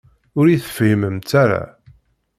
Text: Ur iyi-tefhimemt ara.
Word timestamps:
Ur 0.37 0.45
iyi-tefhimemt 0.47 1.31
ara. 1.43 1.61